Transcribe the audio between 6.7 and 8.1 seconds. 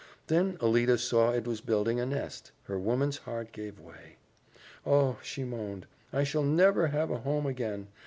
have a home again!